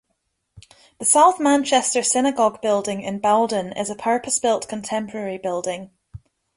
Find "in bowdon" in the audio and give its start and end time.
3.03-3.71